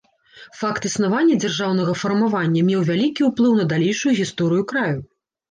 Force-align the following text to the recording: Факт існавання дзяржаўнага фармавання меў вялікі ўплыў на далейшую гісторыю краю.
Факт 0.59 0.87
існавання 0.89 1.35
дзяржаўнага 1.43 1.93
фармавання 2.05 2.65
меў 2.71 2.81
вялікі 2.89 3.21
ўплыў 3.29 3.53
на 3.61 3.69
далейшую 3.75 4.17
гісторыю 4.23 4.63
краю. 4.75 4.99